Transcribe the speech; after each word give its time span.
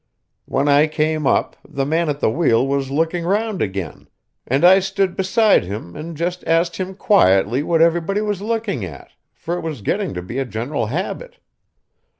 When 0.45 0.67
I 0.67 0.87
came 0.87 1.27
up, 1.27 1.57
the 1.63 1.85
man 1.85 2.09
at 2.09 2.21
the 2.21 2.29
wheel 2.31 2.65
was 2.65 2.89
looking 2.89 3.23
round 3.23 3.61
again, 3.61 4.07
and 4.47 4.65
I 4.65 4.79
stood 4.79 5.15
beside 5.15 5.63
him 5.63 5.95
and 5.95 6.17
just 6.17 6.43
asked 6.47 6.77
him 6.77 6.95
quietly 6.95 7.61
what 7.61 7.83
everybody 7.83 8.21
was 8.21 8.41
looking 8.41 8.83
at, 8.83 9.11
for 9.35 9.55
it 9.59 9.61
was 9.61 9.83
getting 9.83 10.15
to 10.15 10.23
be 10.23 10.39
a 10.39 10.45
general 10.45 10.87
habit. 10.87 11.37